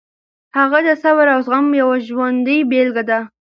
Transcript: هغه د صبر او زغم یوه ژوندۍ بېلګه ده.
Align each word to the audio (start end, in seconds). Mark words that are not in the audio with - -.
هغه 0.57 0.79
د 0.87 0.89
صبر 1.03 1.25
او 1.35 1.39
زغم 1.47 1.67
یوه 1.81 1.95
ژوندۍ 2.07 2.59
بېلګه 2.69 3.03
ده. 3.09 3.19